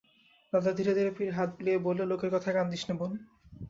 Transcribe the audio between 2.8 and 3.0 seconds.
নে